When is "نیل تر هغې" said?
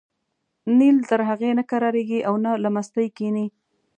0.77-1.49